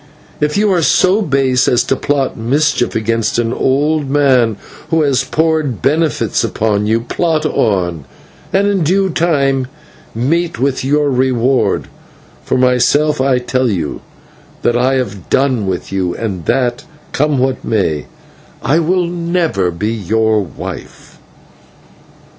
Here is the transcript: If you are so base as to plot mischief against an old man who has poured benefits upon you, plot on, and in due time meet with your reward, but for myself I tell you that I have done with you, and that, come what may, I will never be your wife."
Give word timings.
If 0.39 0.57
you 0.57 0.73
are 0.73 0.81
so 0.81 1.21
base 1.21 1.67
as 1.67 1.83
to 1.83 1.95
plot 1.95 2.35
mischief 2.35 2.95
against 2.95 3.37
an 3.37 3.53
old 3.53 4.09
man 4.09 4.57
who 4.89 5.03
has 5.03 5.23
poured 5.23 5.83
benefits 5.83 6.43
upon 6.43 6.87
you, 6.87 7.01
plot 7.01 7.45
on, 7.45 8.05
and 8.51 8.65
in 8.65 8.81
due 8.83 9.11
time 9.11 9.67
meet 10.15 10.57
with 10.57 10.83
your 10.83 11.11
reward, 11.11 11.83
but 11.83 11.89
for 12.43 12.57
myself 12.57 13.21
I 13.21 13.37
tell 13.37 13.69
you 13.69 14.01
that 14.63 14.75
I 14.75 14.95
have 14.95 15.29
done 15.29 15.67
with 15.67 15.91
you, 15.91 16.15
and 16.15 16.47
that, 16.47 16.83
come 17.11 17.37
what 17.37 17.63
may, 17.63 18.07
I 18.63 18.79
will 18.79 19.05
never 19.05 19.69
be 19.69 19.93
your 19.93 20.41
wife." 20.41 21.19